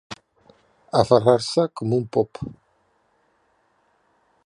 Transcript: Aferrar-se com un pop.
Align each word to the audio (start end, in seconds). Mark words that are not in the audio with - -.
Aferrar-se 1.01 1.67
com 1.81 1.95
un 1.99 2.09
pop. 2.17 2.43